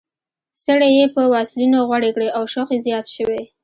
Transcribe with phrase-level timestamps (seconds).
[0.63, 3.43] څڼې یې په واسلینو غوړې کړې او شوق یې زیات شوی.